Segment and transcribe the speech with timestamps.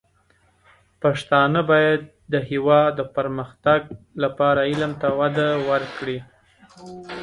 [1.01, 2.01] پښتانه بايد
[2.33, 3.81] د هېواد د پرمختګ
[4.23, 6.19] لپاره علم ته وده ورکړي.